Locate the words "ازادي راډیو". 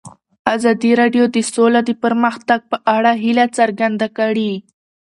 0.55-1.25